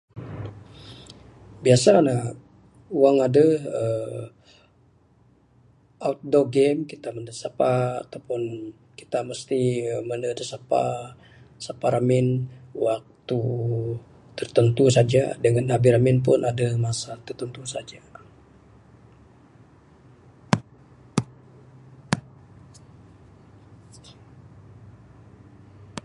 Biasa 1.63 1.89
ne 2.07 2.15
wang 3.01 3.17
aduh 3.27 3.53
aaa 3.81 4.25
outdoor 6.07 6.45
game 6.55 6.79
kita 6.91 7.07
main 7.13 7.27
da 7.29 7.33
sapa 7.43 7.69
ataupun 8.05 8.41
kita 8.99 9.19
mesti 9.29 9.59
mende 10.09 10.29
da 10.39 10.45
sapa..sapa 10.51 11.85
ramin 11.95 12.27
waktu 12.85 13.39
tertentu 14.37 14.83
saja 14.97 15.23
dangan 15.43 15.73
abih 15.75 15.91
ramin 15.95 16.17
pun 16.27 16.39
aduh 16.49 16.71
masa 16.85 17.11
tertentu 17.27 17.61
saja. 17.73 17.99